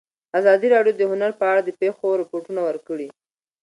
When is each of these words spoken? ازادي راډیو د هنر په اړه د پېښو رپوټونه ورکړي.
ازادي 0.39 0.67
راډیو 0.75 0.97
د 0.97 1.01
هنر 1.11 1.31
په 1.39 1.45
اړه 1.51 1.61
د 1.63 1.69
پېښو 1.81 2.07
رپوټونه 2.21 2.59
ورکړي. 2.67 3.07